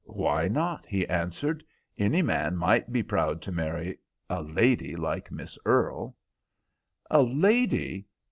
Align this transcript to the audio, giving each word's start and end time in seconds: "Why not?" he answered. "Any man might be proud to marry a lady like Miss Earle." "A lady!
"Why 0.09 0.47
not?" 0.47 0.87
he 0.87 1.05
answered. 1.07 1.63
"Any 1.95 2.23
man 2.23 2.57
might 2.57 2.91
be 2.91 3.03
proud 3.03 3.39
to 3.43 3.51
marry 3.51 3.99
a 4.31 4.41
lady 4.41 4.95
like 4.95 5.29
Miss 5.31 5.59
Earle." 5.63 6.15
"A 7.11 7.21
lady! 7.21 8.07